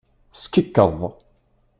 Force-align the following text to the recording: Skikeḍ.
Skikeḍ. 0.41 0.99